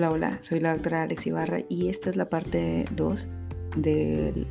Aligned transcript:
Hola, 0.00 0.12
hola, 0.12 0.38
soy 0.40 0.60
la 0.60 0.72
doctora 0.72 1.02
Alex 1.02 1.26
Ibarra 1.26 1.60
y 1.68 1.90
esta 1.90 2.08
es 2.08 2.16
la 2.16 2.30
parte 2.30 2.86
2 2.96 3.26
de 3.76 4.46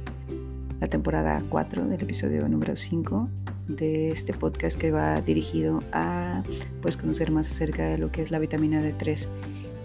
la 0.79 0.87
temporada 0.87 1.41
4 1.49 1.87
del 1.87 2.03
episodio 2.03 2.47
número 2.47 2.75
5 2.75 3.27
de 3.67 4.11
este 4.11 4.33
podcast 4.33 4.77
que 4.77 4.91
va 4.91 5.19
dirigido 5.21 5.81
a 5.91 6.43
pues 6.83 6.97
conocer 6.97 7.31
más 7.31 7.47
acerca 7.47 7.87
de 7.87 7.97
lo 7.97 8.11
que 8.11 8.21
es 8.21 8.29
la 8.29 8.37
vitamina 8.37 8.79
D3 8.79 9.25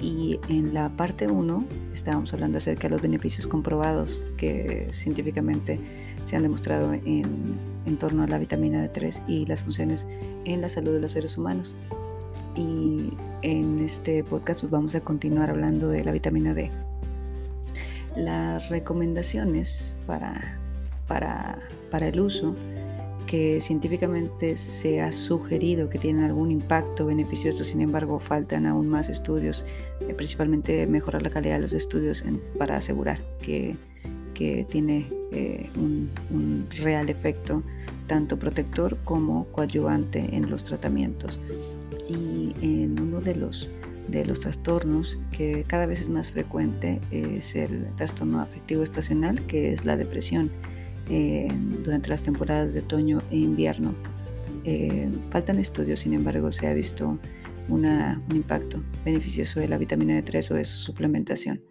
y 0.03 0.39
en 0.51 0.75
la 0.75 0.91
parte 0.91 1.29
1 1.29 1.65
estábamos 1.95 2.35
hablando 2.35 2.59
acerca 2.59 2.89
de 2.89 2.91
los 2.91 3.01
beneficios 3.01 3.47
comprobados 3.47 4.27
que 4.37 4.91
científicamente 4.93 5.81
se 6.27 6.37
han 6.37 6.43
demostrado 6.43 6.93
en, 6.93 7.25
en 7.87 7.97
torno 7.97 8.23
a 8.23 8.27
la 8.27 8.37
vitamina 8.37 8.85
D3 8.85 9.19
y 9.29 9.47
las 9.47 9.63
funciones 9.63 10.07
en 10.45 10.61
la 10.61 10.69
salud 10.69 10.93
de 10.93 11.01
los 11.01 11.13
seres 11.13 11.39
humanos. 11.39 11.75
Y 12.55 13.15
en 13.45 13.79
este 13.79 14.25
podcast 14.25 14.63
pues, 14.63 14.71
vamos 14.71 14.95
a 14.95 15.01
continuar 15.03 15.51
hablando 15.51 15.91
de 15.91 16.03
la 16.03 16.13
vitamina 16.13 16.55
D. 16.55 16.71
Las 18.17 18.71
recomendaciones 18.71 19.93
para, 20.07 20.59
para, 21.07 21.59
para 21.91 22.09
el 22.09 22.21
uso 22.21 22.57
que 23.27 23.61
científicamente 23.61 24.57
se 24.57 25.03
ha 25.03 25.13
sugerido 25.13 25.91
que 25.91 25.99
tienen 25.99 26.25
algún 26.25 26.51
impacto 26.51 27.07
beneficioso, 27.07 27.65
sin 27.65 27.83
embargo 27.83 28.19
faltan 28.19 28.65
aún 28.65 28.89
más 28.89 29.11
estudios, 29.11 29.65
eh, 30.01 30.15
principalmente 30.15 30.87
mejorar 30.87 31.23
la 31.23 31.31
calidad 31.31 31.57
de 31.57 31.63
los 31.63 31.73
estudios 31.75 32.25
para 32.59 32.79
asegurar 32.79 33.21
que, 33.43 33.77
que 34.33 34.67
tiene 34.71 35.11
eh, 35.33 35.69
un, 35.77 36.11
un 36.31 36.67
real 36.71 37.11
efecto 37.11 37.63
tanto 38.07 38.39
protector 38.39 38.97
como 39.05 39.47
coadyuvante 39.49 40.35
en 40.35 40.49
los 40.49 40.65
tratamientos 40.65 41.39
y 42.09 42.55
en 42.61 43.01
uno 43.01 43.21
de 43.21 43.35
los, 43.35 43.69
de 44.09 44.25
los 44.25 44.41
trastornos 44.41 45.19
que 45.33 45.65
cada 45.67 45.87
vez 45.87 46.01
es 46.01 46.09
más 46.09 46.31
frecuente 46.31 47.01
es 47.11 47.55
el 47.55 47.87
trastorno 47.97 48.41
afectivo 48.41 48.83
estacional, 48.83 49.41
que 49.47 49.73
es 49.73 49.85
la 49.85 49.97
depresión 49.97 50.51
eh, 51.09 51.49
durante 51.85 52.09
las 52.09 52.23
temporadas 52.23 52.73
de 52.73 52.81
otoño 52.81 53.23
e 53.31 53.37
invierno. 53.37 53.95
Eh, 54.65 55.11
faltan 55.31 55.59
estudios, 55.59 56.01
sin 56.01 56.15
embargo, 56.15 56.51
se 56.53 56.67
ha 56.67 56.75
visto 56.75 57.19
un 57.69 57.85
impacto 58.35 58.83
beneficioso 59.05 59.61
de 59.61 59.69
la 59.69 59.79
vitamina 59.79 60.19
D3 60.19 60.51
o 60.51 60.55
de 60.55 60.65
su 60.65 60.77
suplementación. 60.77 61.63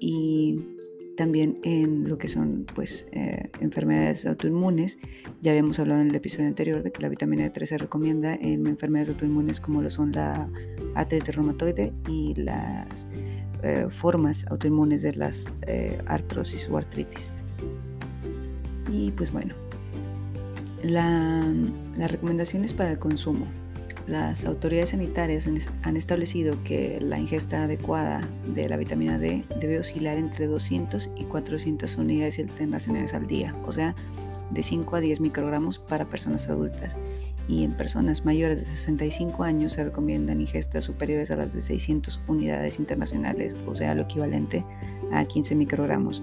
Y 0.00 0.73
también 1.16 1.58
en 1.62 2.08
lo 2.08 2.18
que 2.18 2.28
son 2.28 2.66
pues, 2.74 3.06
eh, 3.12 3.50
enfermedades 3.60 4.26
autoinmunes. 4.26 4.98
Ya 5.42 5.52
habíamos 5.52 5.78
hablado 5.78 6.00
en 6.00 6.10
el 6.10 6.14
episodio 6.14 6.46
anterior 6.46 6.82
de 6.82 6.92
que 6.92 7.02
la 7.02 7.08
vitamina 7.08 7.44
D3 7.46 7.66
se 7.66 7.78
recomienda 7.78 8.34
en 8.34 8.66
enfermedades 8.66 9.14
autoinmunes 9.14 9.60
como 9.60 9.82
lo 9.82 9.90
son 9.90 10.12
la 10.12 10.48
artritis 10.94 11.34
reumatoide 11.34 11.92
y 12.08 12.34
las 12.34 13.06
eh, 13.62 13.86
formas 13.90 14.46
autoinmunes 14.48 15.02
de 15.02 15.14
las 15.14 15.44
eh, 15.62 15.98
artrosis 16.06 16.68
o 16.68 16.76
artritis. 16.76 17.32
Y 18.90 19.10
pues 19.12 19.32
bueno, 19.32 19.54
la, 20.82 21.42
las 21.96 22.10
recomendaciones 22.10 22.72
para 22.72 22.92
el 22.92 22.98
consumo. 22.98 23.46
Las 24.06 24.44
autoridades 24.44 24.90
sanitarias 24.90 25.48
han 25.82 25.96
establecido 25.96 26.56
que 26.62 26.98
la 27.00 27.18
ingesta 27.18 27.64
adecuada 27.64 28.20
de 28.46 28.68
la 28.68 28.76
vitamina 28.76 29.18
D 29.18 29.44
debe 29.60 29.78
oscilar 29.78 30.18
entre 30.18 30.46
200 30.46 31.10
y 31.16 31.24
400 31.24 31.96
unidades 31.96 32.38
internacionales 32.38 33.14
al 33.14 33.26
día, 33.26 33.54
o 33.64 33.72
sea, 33.72 33.94
de 34.50 34.62
5 34.62 34.96
a 34.96 35.00
10 35.00 35.20
microgramos 35.20 35.78
para 35.78 36.04
personas 36.04 36.48
adultas. 36.48 36.96
Y 37.48 37.64
en 37.64 37.76
personas 37.76 38.24
mayores 38.24 38.60
de 38.60 38.66
65 38.66 39.42
años 39.42 39.74
se 39.74 39.84
recomiendan 39.84 40.40
ingestas 40.40 40.84
superiores 40.84 41.30
a 41.30 41.36
las 41.36 41.52
de 41.52 41.62
600 41.62 42.20
unidades 42.26 42.78
internacionales, 42.78 43.54
o 43.66 43.74
sea, 43.74 43.94
lo 43.94 44.02
equivalente 44.02 44.64
a 45.12 45.24
15 45.24 45.54
microgramos. 45.54 46.22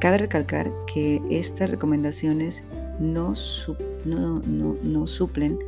Cabe 0.00 0.18
recalcar 0.18 0.70
que 0.92 1.22
estas 1.30 1.70
recomendaciones 1.70 2.62
no, 2.98 3.34
no, 4.04 5.06
suplen 5.06 5.58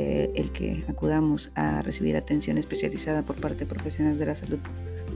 eh, 0.00 0.30
el 0.36 0.52
que 0.52 0.84
acudamos 0.86 1.50
a 1.56 1.82
recibir 1.82 2.16
atención 2.16 2.56
especializada 2.56 3.22
por 3.22 3.34
parte 3.34 3.64
de 3.64 3.66
profesionales 3.66 4.20
de 4.20 4.26
la 4.26 4.36
salud 4.36 4.60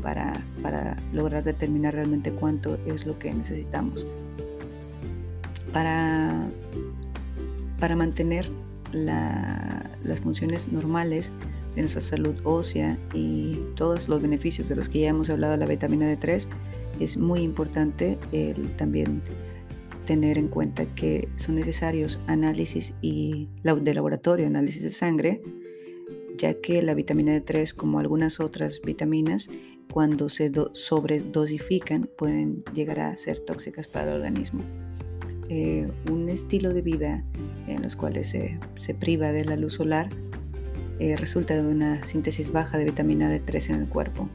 para, 0.03 0.43
para 0.61 0.97
lograr 1.13 1.45
determinar 1.45 1.95
realmente 1.95 2.33
cuánto 2.33 2.77
es 2.85 3.07
lo 3.07 3.17
que 3.17 3.33
necesitamos. 3.33 4.05
Para, 5.73 6.49
para 7.79 7.95
mantener 7.95 8.51
las 8.93 10.19
funciones 10.21 10.73
normales 10.73 11.31
de 11.77 11.83
nuestra 11.83 12.01
salud 12.01 12.35
ósea 12.43 12.99
y 13.15 13.61
todos 13.77 14.09
los 14.09 14.21
beneficios 14.21 14.69
de 14.69 14.75
los 14.75 14.89
que 14.89 15.03
ya 15.03 15.11
hemos 15.11 15.31
hablado 15.31 15.57
la 15.57 15.67
vitamina 15.67 16.13
D3, 16.13 16.45
es 16.99 17.17
muy 17.17 17.39
importante 17.43 18.19
también 18.77 19.23
tener 20.07 20.39
en 20.39 20.49
cuenta 20.49 20.87
que 20.87 21.29
son 21.37 21.55
necesarios 21.55 22.19
análisis 22.27 22.95
y 23.01 23.49
de 23.63 23.95
laboratorio, 23.95 24.47
análisis 24.47 24.83
de 24.83 24.91
sangre, 24.91 25.43
ya 26.39 26.55
que 26.61 26.83
la 26.83 26.95
vitamina 26.95 27.37
D3, 27.37 27.75
como 27.75 27.99
algunas 27.99 28.41
otras 28.41 28.81
vitaminas, 28.83 29.49
cuando 29.93 30.29
se 30.29 30.51
sobredosifican 30.73 32.09
pueden 32.17 32.65
llegar 32.75 33.01
a 33.01 33.17
ser 33.17 33.41
tóxicas 33.41 33.87
para 33.89 34.11
el 34.11 34.17
organismo. 34.23 34.63
Eh, 35.49 35.91
un 36.11 36.29
estilo 36.31 36.73
de 36.73 36.81
vida 36.81 37.25
en 37.67 37.83
los 37.83 37.95
cuales 37.95 38.29
se, 38.29 38.59
se 38.75 38.95
priva 38.95 39.33
de 39.33 39.45
la 39.45 39.57
luz 39.57 39.75
solar 39.75 40.09
eh, 40.99 41.17
resulta 41.17 41.55
de 41.55 41.61
una 41.61 42.03
síntesis 42.05 42.53
baja 42.53 42.79
de 42.79 42.85
vitamina 42.85 43.29
D3 43.29 43.71
en 43.71 43.81
el 43.83 43.89
cuerpo 43.89 44.29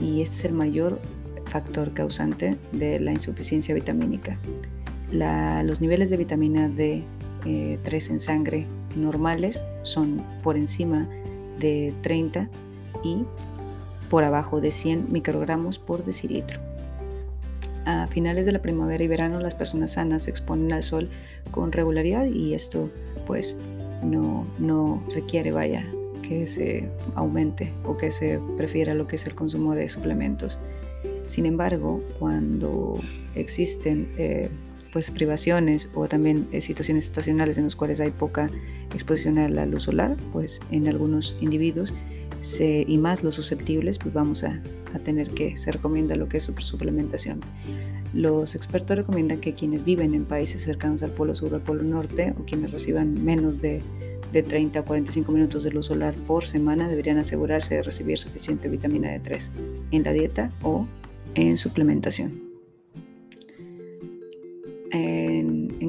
y 0.00 0.22
este 0.22 0.36
es 0.36 0.44
el 0.44 0.52
mayor 0.52 1.00
factor 1.46 1.92
causante 1.92 2.56
de 2.72 3.00
la 3.00 3.12
insuficiencia 3.12 3.74
vitamínica 3.74 4.38
los 5.12 5.80
niveles 5.80 6.10
de 6.10 6.16
vitamina 6.16 6.68
D3 6.68 7.04
eh, 7.46 7.78
en 8.10 8.20
sangre 8.20 8.66
normales 8.96 9.62
son 9.82 10.24
por 10.42 10.56
encima 10.56 11.08
de 11.58 11.94
30 12.02 12.48
y 13.04 13.24
por 14.08 14.24
abajo 14.24 14.60
de 14.60 14.72
100 14.72 15.12
microgramos 15.12 15.78
por 15.78 16.04
decilitro. 16.04 16.60
A 17.86 18.06
finales 18.08 18.44
de 18.44 18.52
la 18.52 18.62
primavera 18.62 19.02
y 19.02 19.08
verano 19.08 19.40
las 19.40 19.54
personas 19.54 19.92
sanas 19.92 20.24
se 20.24 20.30
exponen 20.30 20.72
al 20.72 20.82
sol 20.82 21.08
con 21.50 21.72
regularidad 21.72 22.26
y 22.26 22.54
esto 22.54 22.90
pues 23.26 23.56
no, 24.02 24.46
no 24.58 25.02
requiere 25.14 25.52
vaya 25.52 25.86
que 26.22 26.46
se 26.46 26.90
aumente 27.14 27.72
o 27.84 27.96
que 27.96 28.10
se 28.10 28.38
prefiera 28.56 28.94
lo 28.94 29.06
que 29.06 29.16
es 29.16 29.26
el 29.26 29.34
consumo 29.34 29.74
de 29.74 29.88
suplementos. 29.88 30.58
Sin 31.26 31.46
embargo, 31.46 32.02
cuando 32.18 33.00
existen 33.34 34.12
eh, 34.16 34.50
pues 34.92 35.10
privaciones 35.10 35.88
o 35.94 36.08
también 36.08 36.46
eh, 36.52 36.60
situaciones 36.60 37.04
estacionales 37.04 37.58
en 37.58 37.64
las 37.64 37.76
cuales 37.76 38.00
hay 38.00 38.10
poca 38.10 38.50
exposición 38.94 39.38
a 39.38 39.48
la 39.48 39.66
luz 39.66 39.84
solar, 39.84 40.16
pues 40.32 40.60
en 40.70 40.88
algunos 40.88 41.36
individuos 41.40 41.92
y 42.58 42.98
más 42.98 43.22
los 43.22 43.34
susceptibles, 43.34 43.98
pues 43.98 44.14
vamos 44.14 44.44
a, 44.44 44.60
tener 45.04 45.30
que 45.30 45.56
se 45.56 45.70
recomienda 45.70 46.16
lo 46.16 46.28
que 46.28 46.38
es 46.38 46.44
su 46.44 46.52
suplementación. 46.54 47.38
Los 48.12 48.56
expertos 48.56 48.96
recomiendan 48.96 49.38
que 49.38 49.54
quienes 49.54 49.84
viven 49.84 50.14
en 50.14 50.24
países 50.24 50.64
cercanos 50.64 51.04
al 51.04 51.12
polo 51.12 51.32
sur 51.32 51.52
o 51.52 51.56
al 51.56 51.62
polo 51.62 51.84
norte 51.84 52.34
o 52.36 52.44
quienes 52.44 52.72
reciban 52.72 53.24
menos 53.24 53.60
de, 53.60 53.82
de 54.32 54.42
30 54.42 54.80
a 54.80 54.82
45 54.82 55.30
minutos 55.30 55.62
de 55.62 55.70
luz 55.70 55.86
solar 55.86 56.16
por 56.26 56.44
semana 56.44 56.88
deberían 56.88 57.18
asegurarse 57.18 57.76
de 57.76 57.82
recibir 57.84 58.18
suficiente 58.18 58.68
vitamina 58.68 59.14
D3 59.14 59.46
en 59.92 60.02
la 60.02 60.12
dieta 60.12 60.50
o 60.62 60.88
en 61.36 61.56
suplementación. 61.56 62.49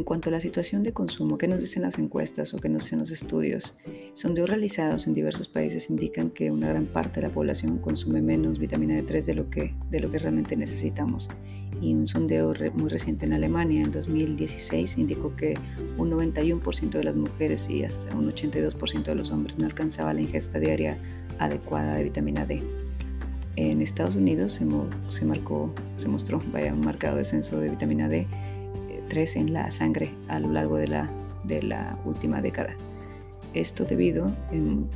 En, 0.02 0.06
cuanto 0.06 0.30
a 0.30 0.32
la 0.32 0.42
situación 0.42 0.82
de 0.82 0.94
consumo, 0.94 1.38
¿qué 1.38 1.48
nos 1.48 1.60
dicen 1.60 1.84
las 1.84 2.00
encuestas 2.00 2.56
o 2.56 2.58
qué 2.58 2.70
nos 2.70 2.86
dicen 2.86 2.98
los 2.98 3.12
estudios? 3.12 3.78
Sondeos 4.16 4.50
realizados 4.50 5.06
en 5.06 5.14
diversos 5.14 5.48
países 5.48 5.92
indican 5.92 6.32
que 6.32 6.50
una 6.50 6.70
gran 6.70 6.88
parte 6.88 7.22
de 7.22 7.28
la 7.28 7.32
población 7.32 7.78
consume 7.78 8.20
menos 8.20 8.58
vitamina 8.58 8.96
D3 8.96 9.26
de 9.26 9.36
lo 9.36 9.52
que, 9.52 9.76
de 9.92 10.00
lo 10.00 10.10
que 10.10 10.18
realmente 10.18 10.58
necesitamos. 10.58 11.30
Y 11.84 11.94
un 11.94 12.08
sondeo 12.08 12.52
muy 12.74 12.90
reciente 12.90 13.28
en 13.28 13.34
Alemania, 13.34 13.84
en 13.84 13.92
2016, 13.92 14.98
indicó 14.98 15.36
que 15.36 15.54
un 16.00 16.10
91% 16.10 16.90
de 16.90 17.04
las 17.04 17.16
mujeres 17.16 17.70
y 17.70 17.84
hasta 17.84 18.16
un 18.16 18.28
82% 18.28 19.04
de 19.04 19.16
los 19.16 19.30
hombres 19.30 19.60
no 19.60 19.68
alcanzaba 19.68 20.16
la 20.16 20.22
ingesta 20.22 20.58
diaria 20.58 20.98
adecuada 21.38 21.94
de 21.94 22.06
vitamina 22.06 22.48
D. 22.48 22.64
En 23.56 23.84
Estados 23.84 24.16
Unidos 24.16 24.54
se, 24.54 24.66
se, 25.10 25.26
marcó, 25.26 25.72
se 25.98 26.08
mostró 26.08 26.42
vaya, 26.52 26.74
un 26.74 26.82
marcado 26.82 27.18
descenso 27.18 27.60
de 27.60 27.70
vitamina 27.70 28.10
D 28.10 28.26
en 29.12 29.52
la 29.54 29.70
sangre 29.72 30.12
a 30.30 30.40
lo 30.40 30.50
largo 30.50 30.78
de 30.78 30.88
la, 30.88 31.10
de 31.44 31.62
la 31.62 31.98
última 32.06 32.42
década. 32.42 32.76
Esto 33.54 33.84
debido 33.84 34.32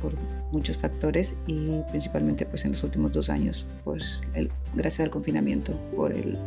por 0.00 0.14
muchos 0.50 0.78
factores 0.78 1.34
y 1.46 1.82
principalmente 1.90 2.46
pues 2.46 2.64
en 2.64 2.70
los 2.70 2.82
últimos 2.82 3.12
dos 3.12 3.28
años, 3.28 3.66
pues 3.84 4.20
el, 4.34 4.50
gracias 4.74 5.04
al 5.04 5.10
confinamiento, 5.10 5.78
por 5.94 6.12
el, 6.12 6.38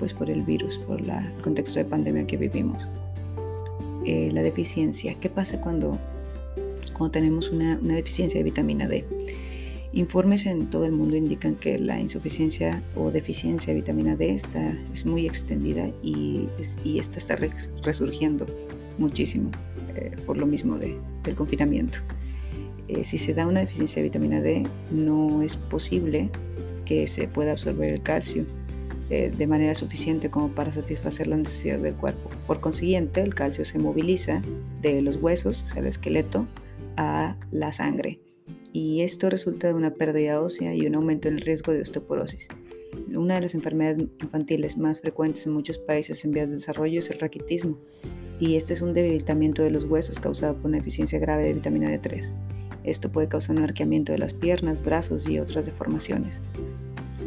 pues 0.00 0.12
por 0.12 0.28
el 0.28 0.42
virus, 0.42 0.78
por 0.78 1.00
la, 1.00 1.24
el 1.24 1.40
contexto 1.40 1.78
de 1.78 1.84
pandemia 1.84 2.26
que 2.26 2.36
vivimos. 2.36 2.88
Eh, 4.04 4.30
la 4.32 4.42
deficiencia, 4.42 5.14
¿qué 5.20 5.30
pasa 5.30 5.60
cuando, 5.60 5.96
cuando 6.94 7.12
tenemos 7.12 7.50
una, 7.50 7.78
una 7.80 7.94
deficiencia 7.94 8.38
de 8.38 8.44
vitamina 8.44 8.88
D? 8.88 9.04
Informes 9.94 10.44
en 10.46 10.66
todo 10.70 10.86
el 10.86 10.90
mundo 10.90 11.14
indican 11.14 11.54
que 11.54 11.78
la 11.78 12.00
insuficiencia 12.00 12.82
o 12.96 13.12
deficiencia 13.12 13.72
de 13.72 13.78
vitamina 13.78 14.16
D 14.16 14.32
está, 14.32 14.76
es 14.92 15.06
muy 15.06 15.24
extendida 15.24 15.88
y, 16.02 16.48
esta 16.98 17.18
está 17.18 17.38
resurgiendo 17.84 18.44
muchísimo 18.98 19.52
eh, 19.94 20.16
por 20.26 20.36
lo 20.36 20.46
mismo 20.46 20.78
de, 20.78 20.98
del 21.22 21.36
confinamiento. 21.36 21.98
Eh, 22.88 23.04
si 23.04 23.18
se 23.18 23.34
da 23.34 23.46
una 23.46 23.60
deficiencia 23.60 24.02
de 24.02 24.08
vitamina 24.08 24.40
D, 24.40 24.66
no 24.90 25.42
es 25.42 25.56
posible 25.56 26.28
que 26.84 27.06
se 27.06 27.28
pueda 27.28 27.52
absorber 27.52 27.90
el 27.90 28.02
calcio 28.02 28.46
eh, 29.10 29.32
de 29.36 29.46
manera 29.46 29.76
suficiente 29.76 30.28
como 30.28 30.48
para 30.48 30.72
satisfacer 30.72 31.28
las 31.28 31.38
necesidades 31.38 31.82
del 31.82 31.94
cuerpo. 31.94 32.30
Por 32.48 32.58
consiguiente, 32.58 33.22
el 33.22 33.36
calcio 33.36 33.64
se 33.64 33.78
moviliza 33.78 34.42
de 34.82 35.02
los 35.02 35.18
huesos, 35.18 35.62
o 35.62 35.68
sea, 35.68 35.82
el 35.82 35.86
esqueleto, 35.86 36.48
a 36.96 37.36
la 37.52 37.70
sangre 37.70 38.23
y 38.74 39.02
esto 39.02 39.30
resulta 39.30 39.68
de 39.68 39.74
una 39.74 39.94
pérdida 39.94 40.40
ósea 40.40 40.74
y 40.74 40.84
un 40.84 40.96
aumento 40.96 41.28
en 41.28 41.34
el 41.34 41.42
riesgo 41.42 41.72
de 41.72 41.80
osteoporosis. 41.80 42.48
Una 43.14 43.36
de 43.36 43.42
las 43.42 43.54
enfermedades 43.54 44.08
infantiles 44.20 44.76
más 44.76 45.00
frecuentes 45.00 45.46
en 45.46 45.52
muchos 45.52 45.78
países 45.78 46.24
en 46.24 46.32
vías 46.32 46.48
de 46.48 46.56
desarrollo 46.56 46.98
es 46.98 47.08
el 47.08 47.20
raquitismo, 47.20 47.78
y 48.40 48.56
este 48.56 48.72
es 48.72 48.82
un 48.82 48.92
debilitamiento 48.92 49.62
de 49.62 49.70
los 49.70 49.84
huesos 49.84 50.18
causado 50.18 50.56
por 50.56 50.66
una 50.66 50.78
deficiencia 50.78 51.20
grave 51.20 51.44
de 51.44 51.54
vitamina 51.54 51.88
D3. 51.88 52.32
Esto 52.82 53.12
puede 53.12 53.28
causar 53.28 53.56
un 53.56 53.62
arqueamiento 53.62 54.10
de 54.10 54.18
las 54.18 54.34
piernas, 54.34 54.82
brazos 54.82 55.28
y 55.28 55.38
otras 55.38 55.64
deformaciones. 55.66 56.42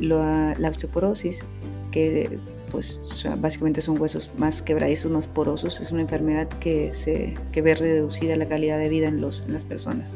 La, 0.02 0.54
osteoporosis, 0.70 1.46
que 1.94 2.40
pues 2.72 3.00
básicamente 3.40 3.82
son 3.82 4.02
huesos 4.02 4.30
más 4.38 4.62
quebradizos, 4.62 5.10
más 5.14 5.28
porosos, 5.28 5.80
es 5.80 5.94
una 5.94 6.02
enfermedad 6.02 6.50
que, 6.60 6.94
se, 6.94 7.36
que 7.54 7.62
ve 7.62 7.74
reducida 7.74 8.36
la 8.36 8.50
calidad 8.50 8.78
de 8.78 8.90
vida 8.90 9.08
en, 9.08 9.22
las 9.22 9.64
personas 9.64 10.14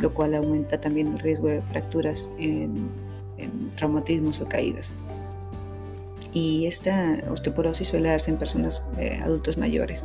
lo 0.00 0.12
cual 0.14 0.34
aumenta 0.34 0.80
también 0.80 1.08
el 1.08 1.18
riesgo 1.18 1.48
de 1.48 1.62
fracturas 1.62 2.28
en, 2.38 2.88
traumatismos 3.76 4.40
o 4.40 4.46
caídas. 4.46 4.92
Y 6.32 6.66
esta 6.66 7.18
osteoporosis 7.30 7.88
suele 7.88 8.10
darse 8.10 8.30
en 8.30 8.36
personas 8.36 8.84
eh, 8.98 9.18
adultos 9.22 9.56
mayores, 9.56 10.04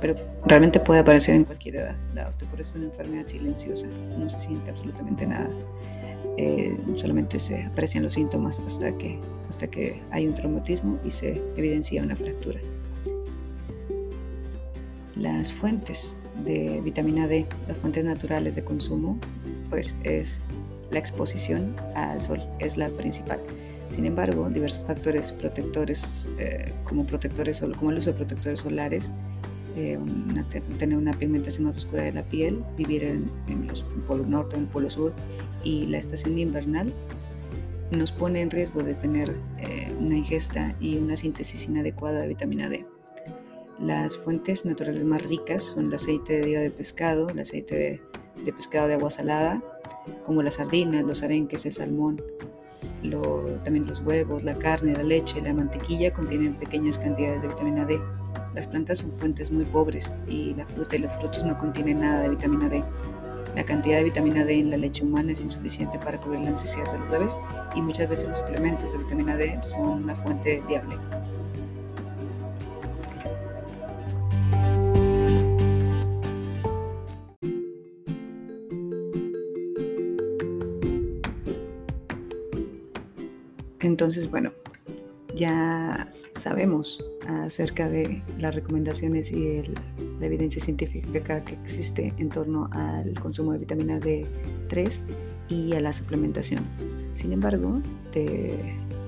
pero 0.00 0.16
realmente 0.44 0.80
puede 0.80 1.00
aparecer 1.00 1.34
en 1.34 1.44
cualquier 1.44 1.76
edad. 1.76 1.96
La 2.14 2.28
osteoporosis 2.28 2.74
es 2.74 2.76
una 2.76 2.86
enfermedad 2.86 3.26
silenciosa, 3.26 3.86
no 4.18 4.28
se 4.28 4.40
siente 4.40 4.70
absolutamente 4.70 5.26
nada. 5.26 5.48
Eh, 6.36 6.76
solamente 6.94 7.38
se 7.38 7.62
aprecian 7.62 8.02
los 8.02 8.14
síntomas 8.14 8.58
hasta 8.60 8.96
que, 8.98 9.20
hasta 9.48 9.68
que 9.68 10.02
hay 10.10 10.26
un 10.26 10.34
traumatismo 10.34 10.98
y 11.04 11.10
se 11.10 11.40
evidencia 11.56 12.02
una 12.02 12.16
fractura. 12.16 12.60
Las 15.16 15.52
fuentes 15.52 16.16
de 16.44 16.80
vitamina 16.82 17.28
D, 17.28 17.46
las 17.68 17.76
fuentes 17.78 18.04
naturales 18.04 18.54
de 18.54 18.64
consumo, 18.64 19.18
pues 19.70 19.94
es 20.02 20.40
la 20.90 20.98
exposición 20.98 21.76
al 21.94 22.20
sol, 22.20 22.42
es 22.58 22.76
la 22.76 22.88
principal. 22.88 23.40
Sin 23.88 24.06
embargo, 24.06 24.48
diversos 24.50 24.84
factores 24.86 25.32
protectores, 25.32 26.28
eh, 26.38 26.72
como, 26.84 27.06
protectores, 27.06 27.62
como 27.78 27.90
el 27.90 27.98
uso 27.98 28.10
de 28.10 28.16
protectores 28.16 28.60
solares, 28.60 29.10
eh, 29.76 29.98
tener 30.78 30.96
una 30.96 31.12
pigmentación 31.12 31.66
más 31.66 31.76
oscura 31.76 32.02
de 32.02 32.12
la 32.12 32.22
piel, 32.22 32.64
vivir 32.76 33.04
en, 33.04 33.30
el 33.48 34.02
polo 34.06 34.24
norte 34.24 34.54
o 34.54 34.58
en 34.58 34.64
el 34.64 34.68
polo 34.68 34.90
sur 34.90 35.12
y 35.62 35.86
la 35.86 35.98
estación 35.98 36.38
invernal, 36.38 36.92
nos 37.90 38.12
pone 38.12 38.40
en 38.40 38.50
riesgo 38.50 38.82
de 38.82 38.94
tener 38.94 39.36
eh, 39.58 39.92
una 40.00 40.16
ingesta 40.16 40.74
y 40.80 40.96
una 40.96 41.16
síntesis 41.16 41.66
inadecuada 41.66 42.20
de 42.20 42.28
vitamina 42.28 42.68
D. 42.68 42.86
Las 43.80 44.16
fuentes 44.16 44.64
naturales 44.64 45.04
más 45.04 45.22
ricas 45.22 45.64
son 45.64 45.86
el 45.86 45.94
aceite 45.94 46.40
de 46.40 46.70
pescado, 46.70 47.28
el 47.28 47.40
aceite 47.40 48.00
de, 48.44 48.52
pescado 48.52 48.86
de 48.86 48.94
agua 48.94 49.10
salada, 49.10 49.62
como 50.24 50.42
las 50.42 50.54
sardinas, 50.54 51.02
los 51.04 51.22
arenques, 51.24 51.66
el 51.66 51.72
salmón. 51.72 52.22
también 53.64 53.86
los 53.86 54.00
huevos, 54.00 54.44
la 54.44 54.54
carne, 54.54 54.92
la 54.92 55.02
leche, 55.02 55.40
la 55.40 55.52
mantequilla 55.52 56.12
contienen 56.12 56.54
pequeñas 56.54 56.98
cantidades 56.98 57.42
de 57.42 57.48
vitamina 57.48 57.84
D. 57.84 58.00
Las 58.54 58.68
plantas 58.68 58.98
son 58.98 59.10
fuentes 59.10 59.50
muy 59.50 59.64
pobres 59.64 60.12
y 60.28 60.54
la 60.54 60.66
fruta 60.66 60.94
y 60.94 61.00
los 61.00 61.12
frutos 61.14 61.44
no 61.44 61.58
contienen 61.58 62.00
nada 62.00 62.22
de 62.22 62.28
vitamina 62.28 62.68
D. 62.68 62.84
La 63.56 63.64
cantidad 63.64 63.98
de 63.98 64.04
vitamina 64.04 64.44
D 64.44 64.58
en 64.60 64.70
la 64.70 64.76
leche 64.76 65.04
humana 65.04 65.32
es 65.32 65.40
insuficiente 65.40 65.98
para 65.98 66.20
cubrir 66.20 66.40
las 66.40 66.62
necesidades 66.62 66.92
de 66.92 66.98
los 67.00 67.10
bebés 67.10 67.38
y 67.74 67.82
muchas 67.82 68.08
veces 68.08 68.28
los 68.28 68.38
suplementos 68.38 68.92
de 68.92 68.98
vitamina 68.98 69.36
D 69.36 69.60
son 69.62 70.04
una 70.04 70.14
fuente 70.14 70.62
viable. 70.68 70.96
Entonces, 83.84 84.30
bueno, 84.30 84.50
ya 85.34 86.08
sabemos 86.36 87.04
acerca 87.28 87.90
de 87.90 88.22
las 88.38 88.54
recomendaciones 88.54 89.30
y 89.30 89.62
la 90.18 90.26
evidencia 90.26 90.62
científica 90.64 91.44
que 91.44 91.52
existe 91.62 92.14
en 92.16 92.30
torno 92.30 92.70
al 92.72 93.12
consumo 93.20 93.52
de 93.52 93.58
vitamina 93.58 94.00
D3 94.00 94.90
y 95.50 95.74
a 95.74 95.80
la 95.80 95.92
suplementación. 95.92 96.64
Sin 97.14 97.34
embargo, 97.34 97.80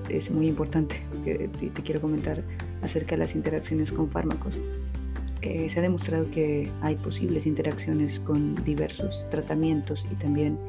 es 0.09 0.29
muy 0.29 0.45
importante 0.45 1.01
que 1.25 1.47
te, 1.47 1.81
quiero 1.81 1.99
comentar 1.99 2.43
acerca 2.83 3.15
de 3.15 3.17
las 3.17 3.33
interacciones 3.33 3.91
con 3.91 4.11
fármacos. 4.11 4.59
Eh, 5.41 5.69
se 5.69 5.79
ha 5.79 5.81
demostrado 5.81 6.29
que 6.29 6.69
hay 6.81 6.97
posibles 6.97 7.47
interacciones 7.47 8.19
con 8.19 8.53
diversos 8.63 9.25
tratamientos 9.31 10.05
y 10.11 10.15
también 10.15 10.59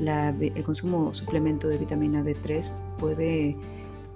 el 0.00 0.62
consumo 0.64 1.12
suplemento 1.14 1.68
de 1.68 1.78
vitamina 1.78 2.22
D3 2.22 2.70
puede 2.98 3.56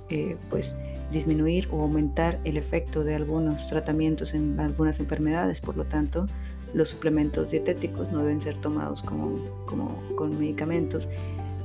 eh, 0.09 0.37
pues, 0.49 0.75
disminuir 1.12 1.69
o 1.71 1.82
aumentar 1.82 2.41
el 2.44 2.56
efecto 2.56 3.05
de 3.05 3.15
algunos 3.15 3.69
tratamientos 3.69 4.35
en 4.35 4.59
algunas 4.61 5.00
enfermedades. 5.00 5.61
Por 5.61 5.77
lo 5.77 5.85
tanto, 5.85 6.27
los 6.75 6.88
suplementos 6.88 7.50
dietéticos 7.50 8.11
no 8.12 8.21
deben 8.21 8.41
ser 8.41 8.61
tomados 8.61 9.03
como, 9.03 9.37
como 9.67 10.00
con 10.17 10.38
medicamentos 10.38 11.09